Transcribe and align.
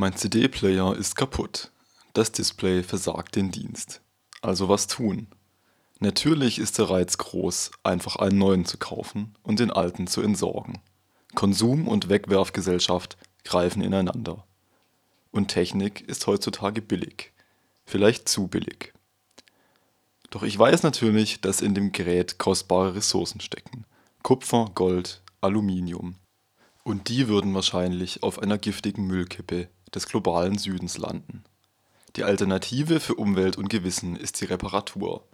Mein 0.00 0.16
CD-Player 0.16 0.96
ist 0.96 1.14
kaputt. 1.14 1.72
Das 2.14 2.32
Display 2.32 2.82
versagt 2.82 3.36
den 3.36 3.50
Dienst. 3.50 4.00
Also 4.40 4.70
was 4.70 4.86
tun? 4.86 5.26
Natürlich 5.98 6.58
ist 6.58 6.78
der 6.78 6.88
Reiz 6.88 7.18
groß, 7.18 7.70
einfach 7.82 8.16
einen 8.16 8.38
neuen 8.38 8.64
zu 8.64 8.78
kaufen 8.78 9.34
und 9.42 9.60
den 9.60 9.70
alten 9.70 10.06
zu 10.06 10.22
entsorgen. 10.22 10.80
Konsum 11.34 11.86
und 11.86 12.08
Wegwerfgesellschaft 12.08 13.18
greifen 13.44 13.82
ineinander. 13.82 14.46
Und 15.32 15.48
Technik 15.48 16.00
ist 16.08 16.26
heutzutage 16.26 16.80
billig. 16.80 17.34
Vielleicht 17.84 18.26
zu 18.26 18.46
billig. 18.46 18.94
Doch 20.30 20.44
ich 20.44 20.58
weiß 20.58 20.82
natürlich, 20.82 21.42
dass 21.42 21.60
in 21.60 21.74
dem 21.74 21.92
Gerät 21.92 22.38
kostbare 22.38 22.94
Ressourcen 22.94 23.42
stecken. 23.42 23.84
Kupfer, 24.22 24.70
Gold, 24.74 25.20
Aluminium. 25.42 26.14
Und 26.84 27.10
die 27.10 27.28
würden 27.28 27.52
wahrscheinlich 27.52 28.22
auf 28.22 28.38
einer 28.38 28.56
giftigen 28.56 29.06
Müllkippe 29.06 29.68
des 29.94 30.06
globalen 30.06 30.58
Südens 30.58 30.98
landen. 30.98 31.44
Die 32.16 32.24
Alternative 32.24 33.00
für 33.00 33.14
Umwelt 33.14 33.56
und 33.56 33.68
Gewissen 33.68 34.16
ist 34.16 34.40
die 34.40 34.46
Reparatur. 34.46 35.24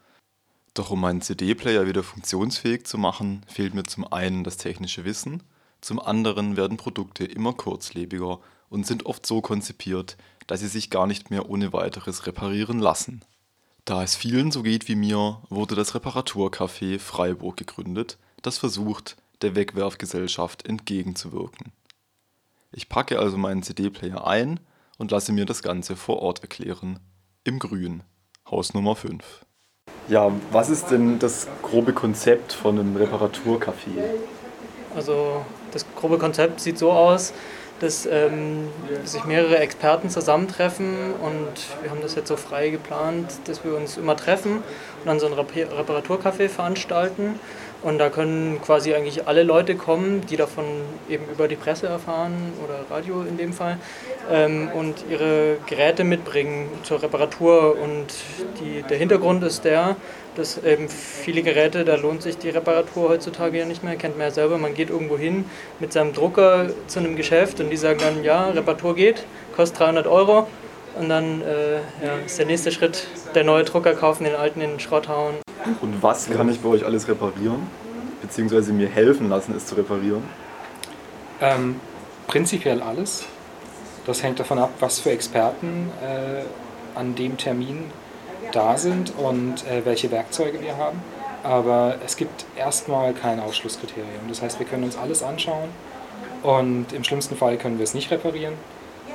Doch 0.74 0.90
um 0.90 1.00
meinen 1.00 1.22
CD-Player 1.22 1.86
wieder 1.86 2.02
funktionsfähig 2.02 2.84
zu 2.84 2.98
machen, 2.98 3.44
fehlt 3.46 3.74
mir 3.74 3.84
zum 3.84 4.10
einen 4.12 4.44
das 4.44 4.58
technische 4.58 5.04
Wissen, 5.04 5.42
zum 5.80 6.00
anderen 6.00 6.56
werden 6.56 6.76
Produkte 6.76 7.24
immer 7.24 7.52
kurzlebiger 7.52 8.40
und 8.68 8.86
sind 8.86 9.06
oft 9.06 9.24
so 9.24 9.40
konzipiert, 9.40 10.16
dass 10.46 10.60
sie 10.60 10.68
sich 10.68 10.90
gar 10.90 11.06
nicht 11.06 11.30
mehr 11.30 11.48
ohne 11.48 11.72
weiteres 11.72 12.26
reparieren 12.26 12.78
lassen. 12.78 13.22
Da 13.84 14.02
es 14.02 14.16
vielen 14.16 14.50
so 14.50 14.62
geht 14.62 14.88
wie 14.88 14.96
mir, 14.96 15.40
wurde 15.48 15.76
das 15.76 15.94
Reparaturcafé 15.94 16.98
Freiburg 16.98 17.56
gegründet, 17.56 18.18
das 18.42 18.58
versucht, 18.58 19.16
der 19.42 19.54
Wegwerfgesellschaft 19.54 20.66
entgegenzuwirken. 20.66 21.72
Ich 22.76 22.90
packe 22.90 23.18
also 23.18 23.38
meinen 23.38 23.62
CD-Player 23.62 24.26
ein 24.26 24.60
und 24.98 25.10
lasse 25.10 25.32
mir 25.32 25.46
das 25.46 25.62
Ganze 25.62 25.96
vor 25.96 26.18
Ort 26.20 26.42
erklären. 26.42 26.98
Im 27.42 27.58
Grün, 27.58 28.02
Haus 28.50 28.74
Nummer 28.74 28.94
5. 28.94 29.46
Ja, 30.08 30.30
was 30.52 30.68
ist 30.68 30.90
denn 30.90 31.18
das 31.18 31.48
grobe 31.62 31.94
Konzept 31.94 32.52
von 32.52 32.78
einem 32.78 32.94
Reparaturcafé? 32.94 33.96
Also 34.94 35.42
das 35.72 35.86
grobe 35.96 36.18
Konzept 36.18 36.60
sieht 36.60 36.76
so 36.76 36.92
aus, 36.92 37.32
dass 37.80 38.04
ähm, 38.04 38.68
sich 39.04 39.24
mehrere 39.24 39.56
Experten 39.56 40.10
zusammentreffen 40.10 41.14
und 41.14 41.82
wir 41.82 41.90
haben 41.90 42.02
das 42.02 42.14
jetzt 42.14 42.28
so 42.28 42.36
frei 42.36 42.68
geplant, 42.68 43.32
dass 43.46 43.64
wir 43.64 43.74
uns 43.74 43.96
immer 43.96 44.18
treffen 44.18 44.56
und 44.56 45.06
dann 45.06 45.18
so 45.18 45.26
ein 45.26 45.32
Reparaturcafé 45.32 46.50
veranstalten 46.50 47.40
und 47.86 47.98
da 47.98 48.10
können 48.10 48.60
quasi 48.62 48.94
eigentlich 48.94 49.28
alle 49.28 49.44
Leute 49.44 49.76
kommen, 49.76 50.22
die 50.28 50.36
davon 50.36 50.64
eben 51.08 51.24
über 51.32 51.46
die 51.46 51.54
Presse 51.54 51.86
erfahren 51.86 52.52
oder 52.64 52.80
Radio 52.90 53.22
in 53.22 53.36
dem 53.36 53.52
Fall 53.52 53.78
ähm, 54.28 54.68
und 54.74 55.04
ihre 55.08 55.58
Geräte 55.66 56.02
mitbringen 56.02 56.68
zur 56.82 57.00
Reparatur. 57.00 57.76
Und 57.80 58.08
die, 58.60 58.82
der 58.82 58.98
Hintergrund 58.98 59.44
ist 59.44 59.64
der, 59.64 59.94
dass 60.34 60.58
eben 60.64 60.88
viele 60.88 61.42
Geräte, 61.42 61.84
da 61.84 61.94
lohnt 61.94 62.22
sich 62.22 62.36
die 62.36 62.50
Reparatur 62.50 63.10
heutzutage 63.10 63.56
ja 63.56 63.64
nicht 63.64 63.84
mehr, 63.84 63.94
kennt 63.94 64.18
man 64.18 64.26
ja 64.26 64.32
selber, 64.32 64.58
man 64.58 64.74
geht 64.74 64.90
irgendwo 64.90 65.16
hin 65.16 65.44
mit 65.78 65.92
seinem 65.92 66.12
Drucker 66.12 66.70
zu 66.88 66.98
einem 66.98 67.14
Geschäft 67.14 67.60
und 67.60 67.70
die 67.70 67.76
sagen 67.76 68.00
dann, 68.00 68.24
ja, 68.24 68.48
Reparatur 68.48 68.96
geht, 68.96 69.24
kostet 69.54 69.78
300 69.78 70.08
Euro. 70.08 70.48
Und 70.98 71.08
dann 71.08 71.40
äh, 71.42 71.76
ja, 72.04 72.16
ist 72.24 72.36
der 72.36 72.46
nächste 72.46 72.72
Schritt, 72.72 73.06
der 73.36 73.44
neue 73.44 73.62
Drucker 73.62 73.94
kaufen, 73.94 74.24
den 74.24 74.34
alten 74.34 74.60
in 74.60 74.70
den 74.70 74.80
Schrott 74.80 75.06
hauen 75.08 75.34
und 75.80 76.02
was 76.02 76.30
kann 76.30 76.48
ich 76.48 76.60
bei 76.60 76.68
euch 76.68 76.84
alles 76.84 77.08
reparieren? 77.08 77.66
Beziehungsweise 78.22 78.72
mir 78.72 78.88
helfen 78.88 79.28
lassen, 79.28 79.54
es 79.56 79.66
zu 79.66 79.74
reparieren? 79.74 80.22
Ähm, 81.40 81.80
prinzipiell 82.26 82.82
alles. 82.82 83.24
Das 84.06 84.22
hängt 84.22 84.40
davon 84.40 84.58
ab, 84.58 84.70
was 84.80 85.00
für 85.00 85.10
Experten 85.10 85.90
äh, 86.02 86.98
an 86.98 87.14
dem 87.14 87.36
Termin 87.36 87.84
da 88.52 88.78
sind 88.78 89.12
und 89.18 89.66
äh, 89.66 89.84
welche 89.84 90.10
Werkzeuge 90.10 90.60
wir 90.60 90.76
haben. 90.76 91.02
Aber 91.42 91.96
es 92.04 92.16
gibt 92.16 92.44
erstmal 92.56 93.12
kein 93.12 93.40
Ausschlusskriterium. 93.40 94.28
Das 94.28 94.42
heißt, 94.42 94.58
wir 94.58 94.66
können 94.66 94.84
uns 94.84 94.96
alles 94.96 95.22
anschauen 95.22 95.68
und 96.42 96.92
im 96.92 97.04
schlimmsten 97.04 97.36
Fall 97.36 97.56
können 97.56 97.78
wir 97.78 97.84
es 97.84 97.94
nicht 97.94 98.10
reparieren. 98.10 98.54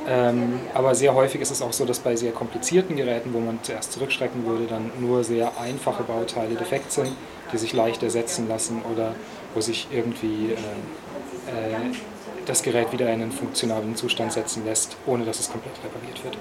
Ähm, 0.07 0.59
aber 0.73 0.95
sehr 0.95 1.13
häufig 1.13 1.41
ist 1.41 1.51
es 1.51 1.61
auch 1.61 1.73
so, 1.73 1.85
dass 1.85 1.99
bei 1.99 2.15
sehr 2.15 2.31
komplizierten 2.31 2.95
Geräten, 2.95 3.33
wo 3.33 3.39
man 3.39 3.59
zuerst 3.61 3.93
zurückschrecken 3.93 4.45
würde, 4.45 4.65
dann 4.65 4.91
nur 4.99 5.23
sehr 5.23 5.51
einfache 5.59 6.03
Bauteile 6.03 6.55
defekt 6.55 6.91
sind, 6.91 7.11
die 7.53 7.57
sich 7.57 7.73
leicht 7.73 8.01
ersetzen 8.01 8.47
lassen 8.47 8.81
oder 8.91 9.13
wo 9.53 9.61
sich 9.61 9.87
irgendwie 9.91 10.53
äh, 10.53 10.55
äh, 11.51 11.93
das 12.45 12.63
Gerät 12.63 12.91
wieder 12.91 13.05
in 13.07 13.21
einen 13.21 13.31
funktionalen 13.31 13.95
Zustand 13.95 14.33
setzen 14.33 14.65
lässt, 14.65 14.97
ohne 15.05 15.25
dass 15.25 15.39
es 15.39 15.51
komplett 15.51 15.75
repariert 15.83 16.23
wird. 16.23 16.37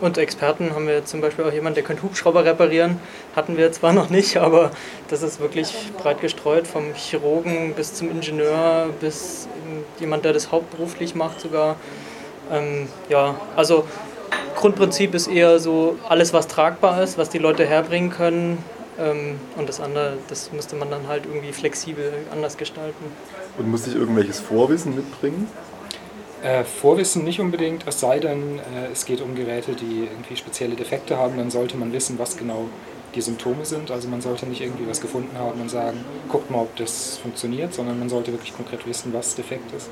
Und 0.00 0.18
Experten 0.18 0.74
haben 0.74 0.86
wir 0.86 1.04
zum 1.06 1.20
Beispiel 1.20 1.44
auch 1.44 1.52
jemanden, 1.52 1.76
der 1.76 1.84
könnte 1.84 2.02
Hubschrauber 2.02 2.44
reparieren. 2.44 2.98
Hatten 3.34 3.56
wir 3.56 3.72
zwar 3.72 3.92
noch 3.92 4.10
nicht, 4.10 4.36
aber 4.36 4.70
das 5.08 5.22
ist 5.22 5.40
wirklich 5.40 5.74
breit 5.96 6.20
gestreut, 6.20 6.66
vom 6.66 6.94
Chirurgen 6.94 7.72
bis 7.74 7.94
zum 7.94 8.10
Ingenieur 8.10 8.90
bis 9.00 9.48
jemand, 9.98 10.24
der 10.24 10.34
das 10.34 10.52
hauptberuflich 10.52 11.14
macht 11.14 11.40
sogar. 11.40 11.76
Ähm, 12.50 12.88
ja, 13.08 13.34
also 13.56 13.84
Grundprinzip 14.56 15.14
ist 15.14 15.26
eher 15.26 15.58
so 15.58 15.98
alles, 16.08 16.32
was 16.32 16.48
tragbar 16.48 17.02
ist, 17.02 17.18
was 17.18 17.28
die 17.28 17.38
Leute 17.38 17.66
herbringen 17.66 18.10
können. 18.10 18.58
Ähm, 18.98 19.38
und 19.56 19.68
das 19.68 19.80
andere, 19.80 20.18
das 20.28 20.52
müsste 20.52 20.76
man 20.76 20.90
dann 20.90 21.08
halt 21.08 21.26
irgendwie 21.26 21.52
flexibel 21.52 22.12
anders 22.30 22.56
gestalten. 22.56 23.04
Und 23.58 23.70
muss 23.70 23.86
ich 23.86 23.94
irgendwelches 23.94 24.40
Vorwissen 24.40 24.94
mitbringen? 24.94 25.48
Äh, 26.42 26.64
Vorwissen 26.64 27.24
nicht 27.24 27.40
unbedingt, 27.40 27.86
es 27.86 28.00
sei 28.00 28.18
denn, 28.20 28.58
äh, 28.58 28.92
es 28.92 29.06
geht 29.06 29.20
um 29.22 29.34
Geräte, 29.34 29.72
die 29.72 30.08
irgendwie 30.10 30.36
spezielle 30.36 30.76
Defekte 30.76 31.16
haben, 31.16 31.38
dann 31.38 31.50
sollte 31.50 31.76
man 31.76 31.92
wissen, 31.92 32.18
was 32.18 32.36
genau 32.36 32.66
die 33.14 33.20
Symptome 33.20 33.64
sind. 33.64 33.90
Also 33.90 34.08
man 34.08 34.20
sollte 34.20 34.46
nicht 34.46 34.60
irgendwie 34.60 34.88
was 34.88 35.00
gefunden 35.00 35.38
haben 35.38 35.60
und 35.60 35.70
sagen, 35.70 36.04
guckt 36.28 36.50
mal, 36.50 36.60
ob 36.60 36.76
das 36.76 37.18
funktioniert, 37.18 37.72
sondern 37.72 37.98
man 37.98 38.08
sollte 38.08 38.32
wirklich 38.32 38.54
konkret 38.54 38.86
wissen, 38.86 39.12
was 39.12 39.34
defekt 39.34 39.72
ist. 39.74 39.88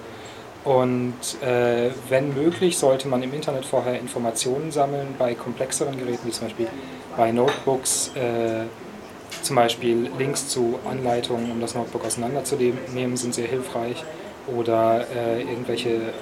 Und 0.65 1.15
äh, 1.43 1.91
wenn 2.09 2.35
möglich, 2.35 2.79
sollte 2.79 3.09
man 3.09 3.23
im 3.23 3.35
Internet 3.35 3.65
vorher 3.65 3.99
Informationen 3.99 4.71
sammeln 4.71 5.15
bei 5.19 5.35
komplexeren 5.35 5.99
Geräten, 5.99 6.27
wie 6.27 6.31
zum 6.31 6.47
Beispiel 6.47 6.69
bei 7.17 7.33
Notebooks, 7.33 8.13
äh, 8.15 8.65
zum 9.43 9.57
Beispiel 9.57 10.09
Links 10.19 10.49
zu 10.49 10.79
Anleitungen, 10.89 11.51
um 11.51 11.61
das 11.61 11.75
Notebook 11.75 12.05
auseinanderzunehmen, 12.05 13.17
sind 13.17 13.35
sehr 13.35 13.49
hilfreich. 13.49 14.05
Oder 14.57 15.07
äh, 15.15 15.43
irgendwelche 15.43 16.13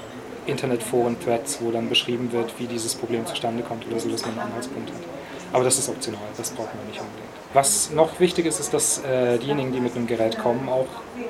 Internetforen-Threads, 0.46 1.58
wo 1.60 1.70
dann 1.70 1.88
beschrieben 1.88 2.32
wird, 2.32 2.58
wie 2.58 2.66
dieses 2.66 2.94
Problem 2.94 3.26
zustande 3.26 3.62
kommt 3.62 3.86
oder 3.86 3.98
so, 3.98 4.08
dass 4.08 4.22
man 4.22 4.32
einen 4.32 4.40
Anhaltspunkt 4.40 4.90
hat. 4.90 5.19
Aber 5.52 5.64
das 5.64 5.78
ist 5.78 5.88
optional, 5.88 6.22
das 6.36 6.50
braucht 6.50 6.74
man 6.74 6.86
nicht 6.86 7.00
unbedingt. 7.00 7.28
Was 7.52 7.90
noch 7.90 8.20
wichtig 8.20 8.46
ist, 8.46 8.60
ist, 8.60 8.72
dass 8.72 9.02
äh, 9.02 9.36
diejenigen, 9.38 9.72
die 9.72 9.80
mit 9.80 9.96
einem 9.96 10.06
Gerät 10.06 10.38
kommen, 10.38 10.68
auch 10.68 10.86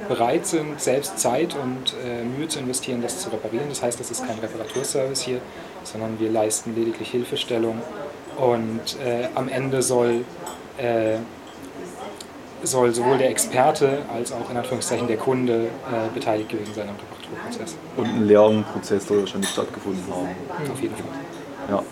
bereit 0.06 0.46
sind, 0.46 0.78
selbst 0.78 1.18
Zeit 1.18 1.54
und 1.54 1.94
äh, 2.04 2.22
Mühe 2.24 2.46
zu 2.46 2.58
investieren, 2.58 3.00
das 3.00 3.20
zu 3.20 3.30
reparieren. 3.30 3.70
Das 3.70 3.82
heißt, 3.82 3.98
das 3.98 4.10
ist 4.10 4.26
kein 4.26 4.38
Reparaturservice 4.38 5.22
hier, 5.22 5.40
sondern 5.82 6.20
wir 6.20 6.30
leisten 6.30 6.74
lediglich 6.74 7.10
Hilfestellung 7.10 7.80
und 8.36 8.80
äh, 9.02 9.28
am 9.34 9.48
Ende 9.48 9.82
soll, 9.82 10.24
äh, 10.76 11.16
soll 12.62 12.92
sowohl 12.92 13.16
der 13.16 13.30
Experte 13.30 14.02
als 14.14 14.32
auch 14.32 14.50
in 14.50 14.56
Anführungszeichen 14.58 15.06
der 15.06 15.16
Kunde 15.16 15.64
äh, 15.64 16.14
beteiligt 16.14 16.50
gewesen 16.50 16.74
sein 16.74 16.88
am 16.88 16.96
Reparaturprozess. 16.96 17.76
Und 17.96 18.06
ein 18.06 18.26
Lernprozess 18.26 19.06
soll 19.06 19.20
wahrscheinlich 19.20 19.50
stattgefunden 19.50 20.04
haben. 20.10 20.70
Auf 20.70 20.80
jeden 20.82 20.94
Fall. 20.96 21.04
Ja. 21.70 21.82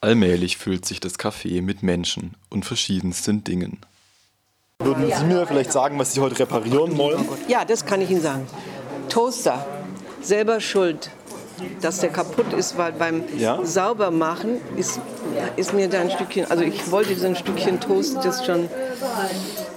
Allmählich 0.00 0.58
füllt 0.58 0.86
sich 0.86 1.00
das 1.00 1.18
Café 1.18 1.60
mit 1.60 1.82
Menschen 1.82 2.34
und 2.50 2.64
verschiedensten 2.64 3.42
Dingen. 3.42 3.80
Würden 4.78 5.10
Sie 5.12 5.24
mir 5.24 5.44
vielleicht 5.44 5.72
sagen, 5.72 5.98
was 5.98 6.14
Sie 6.14 6.20
heute 6.20 6.38
reparieren 6.38 6.96
wollen? 6.96 7.26
Ja, 7.48 7.64
das 7.64 7.84
kann 7.84 8.00
ich 8.00 8.08
Ihnen 8.08 8.20
sagen. 8.20 8.46
Toaster, 9.08 9.66
selber 10.22 10.60
schuld, 10.60 11.10
dass 11.80 11.98
der 11.98 12.10
kaputt 12.10 12.52
ist, 12.52 12.78
weil 12.78 12.92
beim 12.92 13.24
ja? 13.36 13.64
Saubermachen 13.64 14.60
ist, 14.76 15.00
ist 15.56 15.74
mir 15.74 15.88
da 15.88 16.00
ein 16.00 16.12
Stückchen, 16.12 16.48
also 16.48 16.62
ich 16.62 16.92
wollte 16.92 17.16
so 17.16 17.26
ein 17.26 17.34
Stückchen 17.34 17.80
Toast, 17.80 18.18
das 18.22 18.46
schon, 18.46 18.68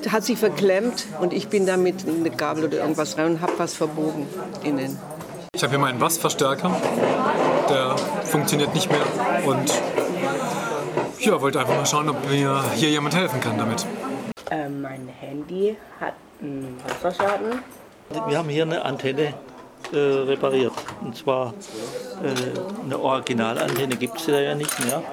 hat 0.07 0.23
sich 0.23 0.37
verklemmt 0.37 1.07
und 1.19 1.33
ich 1.33 1.47
bin 1.47 1.65
da 1.65 1.77
mit 1.77 2.07
einer 2.07 2.29
Gabel 2.29 2.65
oder 2.65 2.77
irgendwas 2.77 3.17
rein 3.17 3.33
und 3.33 3.41
habe 3.41 3.53
was 3.57 3.73
verbogen 3.73 4.27
innen. 4.63 4.99
Ich 5.55 5.63
habe 5.63 5.71
hier 5.71 5.79
meinen 5.79 5.97
Bassverstärker, 5.97 6.79
der 7.69 7.95
funktioniert 8.25 8.75
nicht 8.75 8.89
mehr 8.91 9.01
und 9.45 9.71
ja, 11.25 11.39
wollte 11.39 11.59
einfach 11.59 11.75
mal 11.75 11.85
schauen, 11.85 12.09
ob 12.09 12.29
mir 12.29 12.63
hier 12.75 12.89
jemand 12.89 13.15
helfen 13.15 13.39
kann 13.39 13.57
damit. 13.57 13.85
Äh, 14.49 14.69
mein 14.69 15.07
Handy 15.19 15.75
hat 15.99 16.13
einen 16.41 16.77
Wasserschaden. 16.87 17.59
Wir 18.27 18.37
haben 18.37 18.49
hier 18.49 18.63
eine 18.63 18.83
Antenne 18.83 19.33
äh, 19.93 19.97
repariert. 19.97 20.73
Und 21.01 21.15
zwar 21.15 21.53
äh, 22.23 22.83
eine 22.83 22.99
Originalantenne 22.99 23.95
gibt 23.95 24.19
es 24.19 24.27
ja 24.27 24.55
nicht 24.55 24.79
mehr. 24.85 25.03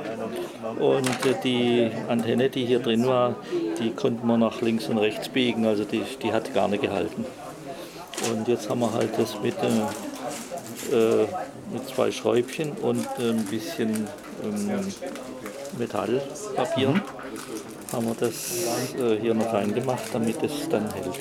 Und 0.79 1.27
äh, 1.27 1.35
die 1.43 1.91
Antenne, 2.09 2.49
die 2.49 2.65
hier 2.65 2.81
drin 2.81 3.07
war, 3.07 3.37
die 3.81 3.91
konnten 3.91 4.27
wir 4.27 4.37
nach 4.37 4.61
links 4.61 4.87
und 4.89 4.99
rechts 4.99 5.29
biegen. 5.29 5.67
Also 5.67 5.85
die, 5.85 6.03
die 6.23 6.33
hat 6.33 6.53
gar 6.55 6.69
nicht 6.69 6.83
gehalten. 6.83 7.25
Und 8.31 8.49
jetzt 8.49 8.69
haben 8.69 8.81
wir 8.81 8.93
halt 8.93 9.11
das 9.19 9.41
mit, 9.41 9.57
äh, 9.63 11.23
äh, 11.23 11.27
mit 11.73 11.87
zwei 11.89 12.11
Schräubchen 12.11 12.73
und 12.73 13.07
ein 13.19 13.45
bisschen 13.45 14.09
ähm, 14.43 14.87
Metallpapier 15.79 16.91
mhm. 16.91 17.03
haben 17.93 18.07
wir 18.07 18.17
das 18.19 18.95
äh, 18.99 19.21
hier 19.21 19.35
noch 19.35 19.53
reingemacht, 19.53 20.05
damit 20.13 20.43
es 20.43 20.69
dann 20.69 20.93
hält. 20.93 21.19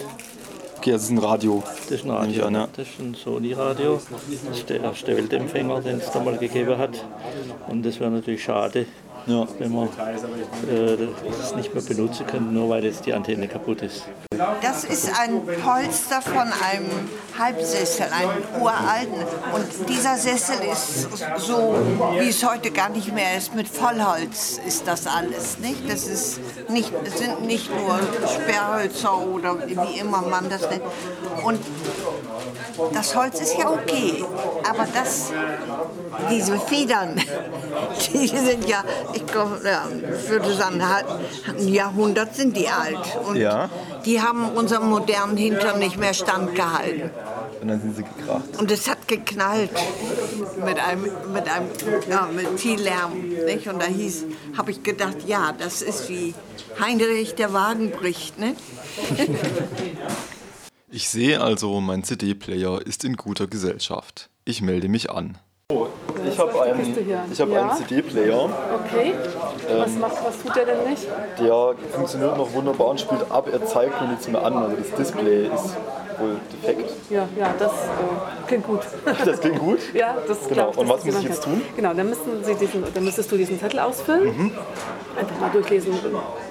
Okay, 0.77 0.91
das 0.91 1.03
ist 1.03 1.09
ein 1.09 1.17
Radio. 1.17 1.63
Das 1.65 1.91
ist 1.91 2.05
ein 2.05 2.11
Radio. 2.11 2.45
An, 2.45 2.53
ja. 2.53 2.67
Das 2.75 2.87
ist 2.87 2.99
ein 2.99 3.15
Sony-Radio. 3.15 3.99
Das 4.09 4.57
ist 4.57 4.69
der 4.69 4.81
erste 4.81 5.17
Weltempfänger, 5.17 5.81
den 5.81 5.97
es 5.97 6.11
da 6.11 6.19
mal 6.19 6.37
gegeben 6.37 6.77
hat. 6.77 7.03
Und 7.67 7.85
das 7.85 7.99
wäre 7.99 8.11
natürlich 8.11 8.43
schade, 8.43 8.85
ja. 9.25 9.47
wenn 9.59 9.73
man 9.73 9.87
äh, 9.87 10.97
das 11.37 11.55
nicht 11.55 11.73
mehr 11.73 11.83
benutzen 11.83 12.25
kann, 12.27 12.53
nur 12.53 12.69
weil 12.69 12.85
jetzt 12.85 13.05
die 13.05 13.13
Antenne 13.13 13.47
kaputt 13.47 13.81
ist. 13.81 14.03
Das 14.61 14.83
ist 14.83 15.09
ein 15.19 15.41
Polster 15.45 16.21
von 16.21 16.37
einem 16.37 17.09
Halbsessel, 17.37 18.07
einem 18.11 18.61
uralten. 18.61 19.23
Und 19.53 19.89
dieser 19.89 20.17
Sessel 20.17 20.57
ist 20.71 21.07
so, 21.37 21.75
wie 22.19 22.29
es 22.29 22.43
heute 22.43 22.71
gar 22.71 22.89
nicht 22.89 23.13
mehr 23.13 23.37
ist, 23.37 23.55
mit 23.55 23.67
Vollholz 23.67 24.59
ist 24.65 24.87
das 24.87 25.07
alles. 25.07 25.59
Nicht? 25.59 25.89
Das 25.89 26.07
ist 26.07 26.39
nicht, 26.69 26.91
sind 27.15 27.45
nicht 27.45 27.69
nur 27.69 27.99
Sperrhölzer 28.27 29.17
oder 29.17 29.55
wie 29.67 29.99
immer 29.99 30.21
man 30.21 30.49
das 30.49 30.61
nennt. 30.69 30.83
Und 31.43 31.59
das 32.93 33.15
Holz 33.15 33.39
ist 33.39 33.57
ja 33.57 33.69
okay, 33.69 34.23
aber 34.69 34.87
das, 34.93 35.31
diese 36.29 36.59
Federn, 36.59 37.15
die 38.13 38.27
sind 38.27 38.67
ja, 38.67 38.83
ich 39.13 39.25
glaube, 39.25 39.59
ja, 39.63 39.83
würde 40.27 40.53
sagen, 40.53 40.81
ein 40.81 41.67
Jahrhundert 41.67 42.35
sind 42.35 42.55
die 42.55 42.67
alt. 42.67 43.17
Und 43.27 43.37
ja. 43.37 43.69
Die 44.07 44.21
haben 44.21 44.49
unserem 44.51 44.89
modernen 44.89 45.35
Hintern 45.35 45.79
nicht 45.79 45.97
mehr 45.97 46.13
standgehalten. 46.13 47.11
Und 47.61 47.67
dann 47.67 47.81
sind 47.81 47.97
sie 47.97 48.03
gekracht. 48.03 48.57
Und 48.57 48.71
es 48.71 48.89
hat 48.89 49.07
geknallt 49.07 49.71
mit 50.65 50.79
einem, 50.79 51.03
mit 51.33 51.49
einem, 51.49 51.67
ja, 52.09 52.29
mit 52.33 52.59
viel 52.59 52.79
Lärm. 52.79 53.11
Nicht? 53.45 53.67
Und 53.67 53.81
da 53.81 53.85
hieß, 53.85 54.25
habe 54.57 54.71
ich 54.71 54.81
gedacht, 54.83 55.17
ja, 55.27 55.51
das 55.51 55.81
ist 55.81 56.07
wie 56.07 56.33
Heinrich 56.79 57.35
der 57.35 57.51
Wagen 57.53 57.91
bricht. 57.91 58.39
Ne? 58.39 58.55
Ich 60.89 61.09
sehe 61.09 61.41
also, 61.41 61.81
mein 61.81 62.05
CD-Player 62.05 62.81
ist 62.81 63.03
in 63.03 63.17
guter 63.17 63.47
Gesellschaft. 63.47 64.29
Ich 64.45 64.61
melde 64.61 64.87
mich 64.87 65.11
an. 65.11 65.37
Oh, 65.69 65.87
ich 66.27 66.39
habe 66.39 66.61
einen, 66.61 66.95
hab 67.39 67.49
ja. 67.49 67.61
einen 67.61 67.77
CD-Player. 67.77 68.49
Okay. 68.83 69.13
Ähm, 69.69 69.79
was, 69.79 69.95
macht, 69.95 70.25
was 70.25 70.41
tut 70.41 70.55
der 70.55 70.65
denn 70.65 70.89
nicht? 70.89 71.07
Der 71.39 71.73
funktioniert 71.91 72.37
noch 72.37 72.53
wunderbar 72.53 72.87
und 72.87 72.99
spielt 72.99 73.29
ab. 73.29 73.47
Er 73.51 73.65
zeigt 73.65 73.99
nur 74.01 74.09
nichts 74.09 74.27
mehr 74.27 74.43
an. 74.43 74.57
Also 74.57 74.75
das 74.77 74.91
Display 74.91 75.47
ist 75.47 75.75
wohl 76.19 76.37
defekt. 76.51 76.91
Ja, 77.09 77.27
ja 77.37 77.53
das 77.57 77.71
äh, 77.71 78.47
klingt 78.47 78.65
gut. 78.65 78.81
Das 79.25 79.39
klingt 79.39 79.59
gut? 79.59 79.79
ja, 79.93 80.15
das 80.27 80.47
genau. 80.47 80.71
Ich, 80.71 80.77
Und 80.77 80.89
was 80.89 81.05
muss 81.05 81.15
ich 81.19 81.23
jetzt 81.23 81.43
tun? 81.43 81.61
Genau, 81.75 81.93
dann, 81.93 82.09
müssen 82.09 82.43
Sie 82.43 82.55
diesen, 82.55 82.83
dann 82.93 83.03
müsstest 83.03 83.31
du 83.31 83.37
diesen 83.37 83.59
Zettel 83.59 83.79
ausfüllen. 83.79 84.25
Mhm. 84.25 84.51
Einfach 85.17 85.39
mal 85.39 85.49
durchlesen, 85.49 85.93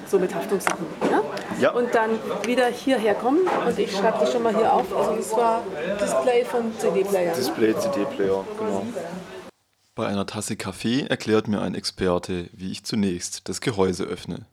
so 0.09 0.19
mit 0.19 0.35
Haftungssachen. 0.35 0.87
Ja? 1.11 1.23
Ja. 1.61 1.71
Und 1.71 1.95
dann 1.95 2.11
wieder 2.45 2.67
hierher 2.67 3.15
kommen 3.15 3.41
und 3.67 3.79
ich 3.79 3.97
schreibe 3.97 4.19
das 4.21 4.33
schon 4.33 4.43
mal 4.43 4.55
hier 4.55 4.73
auf. 4.73 4.85
Also 4.97 5.17
das 5.17 5.33
war 5.33 5.63
Display 6.01 6.45
von 6.45 6.73
CD-Player. 6.79 7.33
Display 7.33 7.75
CD-Player, 7.77 8.45
genau. 8.59 8.83
Bei 9.97 10.07
einer 10.09 10.27
Tasse 10.27 10.57
Kaffee 10.57 11.07
erklärt 11.07 11.49
mir 11.49 11.63
ein 11.63 11.75
Experte, 11.75 12.51
wie 12.53 12.71
ich 12.71 12.85
zunächst 12.85 13.49
das 13.49 13.63
Gehäuse 13.63 14.05
öffne. 14.05 14.45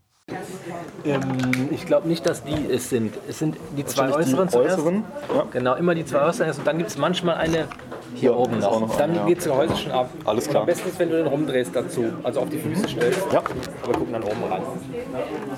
Ähm, 1.04 1.68
ich 1.70 1.86
glaube 1.86 2.08
nicht, 2.08 2.26
dass 2.26 2.46
die 2.46 2.72
es 2.72 2.90
sind. 2.90 3.14
Es 3.28 3.40
sind 3.40 3.58
die 3.76 3.84
zwei 3.84 4.10
äußeren 4.10 4.48
die 4.48 4.54
zuerst. 4.54 4.78
Äußeren, 4.80 5.04
ja. 5.36 5.46
Genau, 5.52 5.76
immer 5.76 5.96
die 5.96 6.06
zwei 6.06 6.22
äußeren 6.22 6.50
und 6.50 6.66
dann 6.66 6.78
gibt 6.78 6.92
es 6.92 6.98
manchmal 6.98 7.36
eine 7.36 7.68
hier 8.16 8.32
ja, 8.32 8.38
oben 8.38 8.60
noch. 8.60 8.80
noch. 8.80 8.96
Dann 8.96 9.16
ja. 9.16 9.26
geht 9.26 9.40
das 9.40 9.44
Gehäuse 9.44 9.76
schon 9.76 9.92
ab. 9.92 10.10
Alles 10.24 10.48
klar. 10.48 10.64
Und 10.64 10.70
am 10.70 10.74
besten 10.74 10.88
ist, 10.88 11.00
wenn 11.00 11.10
du 11.10 11.18
den 11.18 11.28
rumdrehst 11.28 11.76
dazu, 11.76 12.06
also 12.24 12.40
auf 12.40 12.50
die 12.50 12.60
Füße 12.60 12.88
stellst. 12.88 13.28
Ja. 13.34 13.44
Aber 13.84 13.92
gucken 13.92 14.14
dann 14.14 14.24
oben 14.24 14.44
ran. 14.46 14.62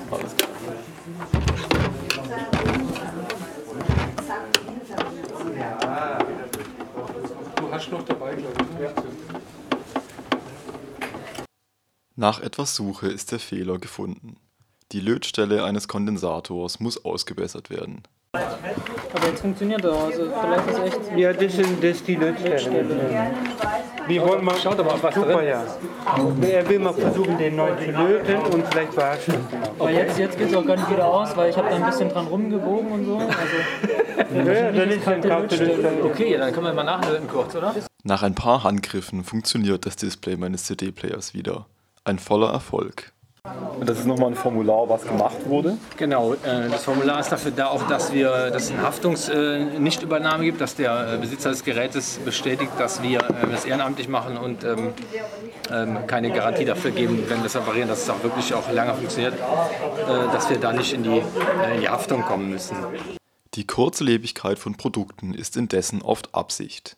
Alles 0.09 0.35
klar. 0.35 0.49
Du 7.55 7.71
hast 7.71 7.91
noch 7.91 8.01
dabei, 8.01 8.33
glaube 8.33 8.55
ich. 8.57 8.81
Ja. 8.81 9.04
Nach 12.17 12.39
etwas 12.39 12.75
Suche 12.75 13.07
ist 13.07 13.33
der 13.33 13.39
Fehler 13.39 13.77
gefunden. 13.77 14.38
Die 14.94 15.01
Lötstelle 15.01 15.65
eines 15.65 15.89
Kondensators 15.89 16.79
muss 16.79 17.03
ausgebessert 17.03 17.69
werden. 17.69 18.03
Aber 18.31 19.27
jetzt 19.27 19.41
funktioniert 19.41 19.83
er, 19.83 19.91
also 19.91 20.23
vielleicht 20.23 20.69
ist 20.69 20.79
echt. 20.79 21.17
Ja, 21.17 21.33
das, 21.33 21.53
sind, 21.53 21.83
das 21.83 21.97
ist 21.97 22.07
die 22.07 22.15
Lötstelle. 22.15 23.33
Wir 24.07 24.21
wollen 24.21 24.45
mal, 24.45 24.56
Schaut 24.56 24.79
aber, 24.79 24.97
was 25.01 25.13
super, 25.13 25.33
drin 25.33 25.47
ja. 25.47 25.65
Er 26.41 26.69
will 26.69 26.79
mal 26.79 26.94
versuchen, 26.94 27.38
den 27.38 27.57
neu 27.57 27.75
zu 27.75 27.91
löten 27.91 28.38
und 28.38 28.65
vielleicht 28.67 28.94
verarschen. 28.94 29.35
Aber 29.77 29.91
jetzt, 29.91 30.17
jetzt 30.17 30.38
geht 30.38 30.50
es 30.50 30.56
auch 30.56 30.65
gar 30.65 30.77
nicht 30.77 30.89
wieder 30.89 31.06
aus, 31.06 31.35
weil 31.35 31.50
ich 31.50 31.57
habe 31.57 31.69
da 31.69 31.75
ein 31.75 31.85
bisschen 31.85 32.09
dran 32.09 32.27
rumgebogen 32.27 32.91
und 32.94 33.06
so. 33.06 33.17
Also, 33.17 34.50
ja, 34.51 34.71
dann 34.71 34.89
ist 34.89 35.03
kalte 35.03 35.27
Lötstelle. 35.27 36.03
Okay, 36.06 36.38
dann 36.38 36.53
können 36.53 36.67
wir 36.67 36.73
mal 36.73 36.83
nachlöten 36.83 37.27
kurz, 37.27 37.56
oder? 37.56 37.75
Nach 38.03 38.23
ein 38.23 38.35
paar 38.35 38.63
Handgriffen 38.63 39.25
funktioniert 39.25 39.85
das 39.85 39.97
Display 39.97 40.38
meines 40.38 40.63
CD-Players 40.63 41.33
wieder. 41.33 41.65
Ein 42.05 42.19
voller 42.19 42.51
Erfolg. 42.51 43.11
Das 43.83 43.99
ist 43.99 44.05
nochmal 44.05 44.29
ein 44.29 44.35
Formular, 44.35 44.87
was 44.89 45.03
gemacht 45.03 45.37
wurde? 45.45 45.77
Genau, 45.97 46.33
äh, 46.33 46.69
das 46.69 46.83
Formular 46.83 47.19
ist 47.19 47.31
dafür 47.31 47.51
da, 47.51 47.67
auch 47.67 47.87
dass 47.87 48.13
wir, 48.13 48.49
dass 48.49 48.65
es 48.65 48.71
eine 48.71 48.83
Haftungsnichtübernahme 48.83 50.43
äh, 50.43 50.45
gibt, 50.45 50.61
dass 50.61 50.75
der 50.75 51.13
äh, 51.13 51.17
Besitzer 51.17 51.49
des 51.49 51.63
Gerätes 51.63 52.19
bestätigt, 52.23 52.71
dass 52.77 53.03
wir 53.03 53.19
das 53.19 53.65
ehrenamtlich 53.65 54.07
machen 54.07 54.37
und 54.37 54.63
ähm, 54.63 54.93
ähm, 55.71 56.07
keine 56.07 56.31
Garantie 56.31 56.65
dafür 56.65 56.91
geben, 56.91 57.23
wenn 57.27 57.39
wir 57.39 57.47
es 57.47 57.55
reparieren, 57.55 57.89
dass 57.89 58.03
es 58.03 58.09
auch 58.09 58.23
wirklich 58.23 58.53
auch 58.53 58.71
lange 58.71 58.93
funktioniert, 58.93 59.33
dass 60.07 60.49
wir 60.49 60.59
da 60.59 60.71
nicht 60.71 60.93
in 60.93 61.03
die, 61.03 61.21
in 61.73 61.81
die 61.81 61.89
Haftung 61.89 62.21
kommen 62.21 62.49
müssen. 62.49 62.75
Die 63.55 63.67
Kurzlebigkeit 63.67 64.59
von 64.59 64.75
Produkten 64.75 65.33
ist 65.33 65.57
indessen 65.57 66.01
oft 66.01 66.33
Absicht. 66.33 66.97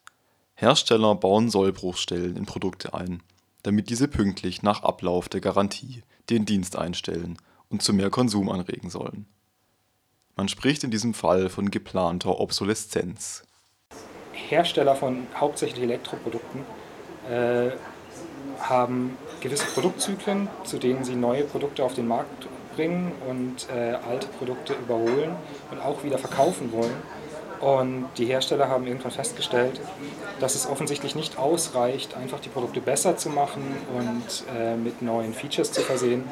Hersteller 0.56 1.15
bauen 1.15 1.50
Sollbruchstellen 1.50 2.36
in 2.36 2.45
Produkte 2.45 2.94
ein, 2.94 3.21
damit 3.68 3.90
diese 3.90 4.08
pünktlich 4.08 4.64
nach 4.64 4.81
Ablauf 4.84 5.28
der 5.28 5.42
Garantie 5.42 6.02
den 6.30 6.46
Dienst 6.46 6.78
einstellen 6.78 7.38
und 7.68 7.81
zu 7.81 7.92
mehr 7.92 8.10
Konsum 8.10 8.50
anregen 8.50 8.90
sollen. 8.90 9.25
Man 10.38 10.48
spricht 10.48 10.86
in 10.86 10.90
diesem 10.90 11.14
Fall 11.14 11.50
von 11.50 11.69
geplanter 11.69 12.40
Obsoleszenz. 12.40 13.44
Hersteller 14.31 14.96
von 14.96 15.28
hauptsächlich 15.36 15.84
Elektroprodukten 15.84 16.62
äh, 17.30 17.72
haben 18.62 19.18
gewisse 19.42 19.66
Produktzyklen, 19.66 20.47
zu 20.64 20.78
denen 20.78 21.04
sie 21.04 21.16
neue 21.16 21.44
Produkte 21.44 21.83
auf 21.83 21.94
den 21.94 22.07
Markt 22.07 22.47
bringen 22.74 23.12
und 23.28 23.68
äh, 23.69 23.95
alte 24.09 24.28
Produkte 24.28 24.76
überholen 24.76 25.36
und 25.71 25.81
auch 25.81 26.06
wieder 26.06 26.18
verkaufen 26.18 26.71
wollen. 26.71 26.95
Und 27.59 28.07
die 28.18 28.26
Hersteller 28.26 28.69
haben 28.69 28.85
irgendwann 28.85 29.11
festgestellt, 29.11 29.80
dass 30.40 30.56
es 30.56 30.68
offensichtlich 30.68 31.16
nicht 31.16 31.40
ausreicht, 31.40 32.16
einfach 32.16 32.40
die 32.40 32.49
Produkte 32.49 32.81
besser 32.81 33.18
zu 33.18 33.30
machen 33.30 33.64
und 33.97 34.44
äh, 34.56 34.76
mit 34.76 35.02
neuen 35.02 35.33
Features 35.33 35.71
zu 35.71 35.81
versehen, 35.81 36.23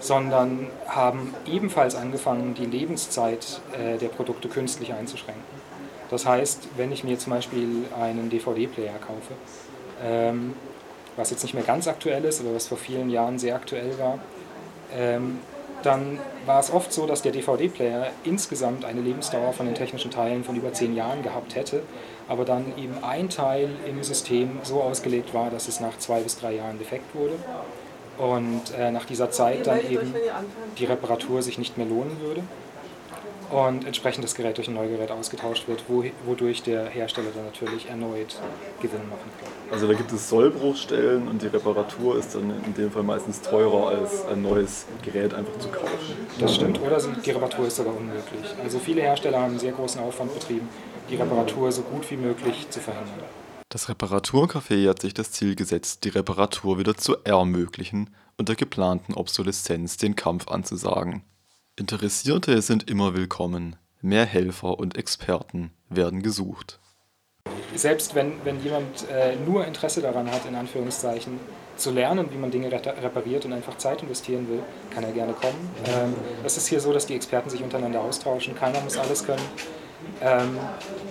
sondern 0.00 0.68
haben 0.86 1.34
ebenfalls 1.46 1.96
angefangen, 1.96 2.54
die 2.54 2.66
Lebenszeit 2.66 3.60
äh, 3.72 3.98
der 3.98 4.08
Produkte 4.08 4.48
künstlich 4.48 4.92
einzuschränken. 4.92 5.42
Das 6.10 6.26
heißt, 6.26 6.68
wenn 6.76 6.92
ich 6.92 7.02
mir 7.02 7.18
zum 7.18 7.32
Beispiel 7.32 7.84
einen 8.00 8.30
DVD-Player 8.30 8.98
kaufe, 8.98 9.34
ähm, 10.04 10.54
was 11.16 11.30
jetzt 11.30 11.42
nicht 11.42 11.54
mehr 11.54 11.64
ganz 11.64 11.88
aktuell 11.88 12.24
ist, 12.24 12.40
aber 12.40 12.54
was 12.54 12.68
vor 12.68 12.78
vielen 12.78 13.10
Jahren 13.10 13.38
sehr 13.38 13.56
aktuell 13.56 13.98
war, 13.98 14.18
ähm, 14.94 15.38
dann 15.84 16.18
war 16.46 16.60
es 16.60 16.72
oft 16.72 16.92
so, 16.92 17.06
dass 17.06 17.22
der 17.22 17.32
DVD-Player 17.32 18.08
insgesamt 18.24 18.84
eine 18.84 19.00
Lebensdauer 19.00 19.52
von 19.52 19.66
den 19.66 19.74
technischen 19.74 20.10
Teilen 20.10 20.44
von 20.44 20.56
über 20.56 20.72
zehn 20.72 20.94
Jahren 20.94 21.22
gehabt 21.22 21.54
hätte, 21.54 21.82
aber 22.28 22.44
dann 22.44 22.72
eben 22.78 22.94
ein 23.02 23.28
Teil 23.28 23.70
im 23.86 24.02
System 24.02 24.58
so 24.62 24.82
ausgelegt 24.82 25.34
war, 25.34 25.50
dass 25.50 25.68
es 25.68 25.80
nach 25.80 25.98
zwei 25.98 26.20
bis 26.20 26.38
drei 26.38 26.54
Jahren 26.54 26.78
defekt 26.78 27.14
wurde 27.14 27.34
und 28.18 28.62
äh, 28.78 28.90
nach 28.90 29.04
dieser 29.04 29.30
Zeit 29.30 29.66
dann 29.66 29.80
eben 29.90 30.14
die 30.78 30.84
Reparatur 30.84 31.42
sich 31.42 31.58
nicht 31.58 31.76
mehr 31.76 31.86
lohnen 31.86 32.20
würde 32.20 32.42
und 33.54 33.86
entsprechend 33.86 34.24
das 34.24 34.34
Gerät 34.34 34.56
durch 34.56 34.66
ein 34.66 34.74
Neugerät 34.74 35.12
ausgetauscht 35.12 35.68
wird, 35.68 35.84
wodurch 36.26 36.64
der 36.64 36.86
Hersteller 36.86 37.28
dann 37.32 37.44
natürlich 37.44 37.88
erneut 37.88 38.36
Gewinn 38.82 39.08
machen 39.08 39.30
kann. 39.40 39.52
Also 39.70 39.86
da 39.86 39.94
gibt 39.94 40.10
es 40.10 40.28
Sollbruchstellen 40.28 41.28
und 41.28 41.40
die 41.40 41.46
Reparatur 41.46 42.18
ist 42.18 42.34
dann 42.34 42.52
in 42.64 42.74
dem 42.74 42.90
Fall 42.90 43.04
meistens 43.04 43.40
teurer 43.42 43.90
als 43.90 44.26
ein 44.26 44.42
neues 44.42 44.86
Gerät 45.02 45.34
einfach 45.34 45.56
zu 45.60 45.68
kaufen. 45.68 46.16
Das 46.40 46.56
stimmt, 46.56 46.80
oder 46.80 46.98
die 46.98 47.30
Reparatur 47.30 47.68
ist 47.68 47.76
sogar 47.76 47.96
unmöglich. 47.96 48.54
Also 48.60 48.80
viele 48.80 49.02
Hersteller 49.02 49.38
haben 49.38 49.50
einen 49.50 49.60
sehr 49.60 49.72
großen 49.72 50.00
Aufwand 50.00 50.34
betrieben, 50.34 50.68
die 51.08 51.14
Reparatur 51.14 51.70
so 51.70 51.82
gut 51.82 52.10
wie 52.10 52.16
möglich 52.16 52.66
zu 52.70 52.80
verhindern. 52.80 53.20
Das 53.68 53.88
Reparaturcafé 53.88 54.88
hat 54.88 55.00
sich 55.00 55.14
das 55.14 55.30
Ziel 55.30 55.54
gesetzt, 55.54 56.04
die 56.04 56.08
Reparatur 56.08 56.78
wieder 56.78 56.96
zu 56.96 57.16
ermöglichen 57.22 58.10
und 58.36 58.48
der 58.48 58.56
geplanten 58.56 59.14
Obsoleszenz 59.14 59.96
den 59.96 60.16
Kampf 60.16 60.48
anzusagen. 60.48 61.22
Interessierte 61.76 62.62
sind 62.62 62.88
immer 62.88 63.14
willkommen, 63.14 63.74
mehr 64.00 64.24
Helfer 64.26 64.78
und 64.78 64.96
Experten 64.96 65.72
werden 65.88 66.22
gesucht 66.22 66.78
Selbst 67.74 68.14
wenn, 68.14 68.34
wenn 68.44 68.62
jemand 68.62 69.08
äh, 69.10 69.34
nur 69.44 69.66
Interesse 69.66 70.00
daran 70.00 70.30
hat, 70.30 70.46
in 70.46 70.54
Anführungszeichen, 70.54 71.40
zu 71.76 71.90
lernen, 71.90 72.28
wie 72.30 72.36
man 72.36 72.52
Dinge 72.52 72.70
repariert 72.70 73.44
und 73.44 73.52
einfach 73.52 73.76
Zeit 73.76 74.04
investieren 74.04 74.48
will, 74.48 74.62
kann 74.90 75.02
er 75.02 75.10
gerne 75.10 75.32
kommen. 75.32 75.70
Ähm, 75.86 76.14
es 76.44 76.56
ist 76.56 76.68
hier 76.68 76.78
so, 76.78 76.92
dass 76.92 77.06
die 77.06 77.16
Experten 77.16 77.50
sich 77.50 77.60
untereinander 77.60 78.00
austauschen. 78.02 78.54
Keiner 78.54 78.80
muss 78.80 78.96
alles 78.96 79.24
können. 79.24 79.42
Ähm, 80.20 80.56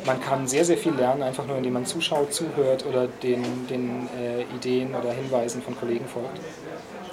man 0.05 0.21
kann 0.21 0.47
sehr, 0.47 0.63
sehr 0.63 0.77
viel 0.77 0.93
lernen, 0.93 1.23
einfach 1.23 1.45
nur 1.45 1.57
indem 1.57 1.73
man 1.73 1.85
zuschaut, 1.85 2.33
zuhört 2.33 2.85
oder 2.85 3.07
den, 3.07 3.67
den 3.67 4.07
äh, 4.17 4.43
Ideen 4.55 4.95
oder 4.95 5.11
Hinweisen 5.11 5.61
von 5.61 5.75
Kollegen 5.75 6.07
folgt. 6.07 6.39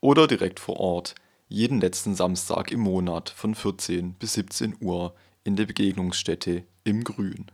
oder 0.00 0.26
direkt 0.26 0.58
vor 0.58 0.80
Ort 0.80 1.14
jeden 1.48 1.82
letzten 1.82 2.14
Samstag 2.14 2.72
im 2.72 2.80
Monat 2.80 3.28
von 3.28 3.54
14 3.54 4.14
bis 4.14 4.32
17 4.32 4.78
Uhr 4.80 5.14
in 5.44 5.54
der 5.54 5.66
Begegnungsstätte 5.66 6.64
im 6.84 7.04
Grün. 7.04 7.50